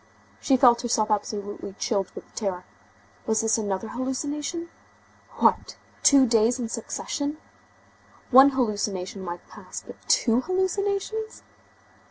[0.41, 2.63] She felt herself absolutely chilled with terror.
[3.27, 4.69] Was this another hallucination?
[5.35, 5.75] What!
[6.01, 7.37] Two days in succession!
[8.31, 11.43] One hallucination might pass, but two hallucinations?